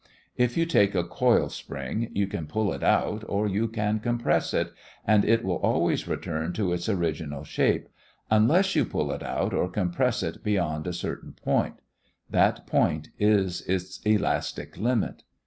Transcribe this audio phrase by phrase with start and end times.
[0.35, 4.51] If you take a coil spring, you can pull it out or you can compress
[4.51, 4.73] it,
[5.05, 7.87] and it will always return to its original shape,
[8.27, 11.75] unless you pull it out or compress it beyond a certain point;
[12.31, 15.21] that point is its elastic limit.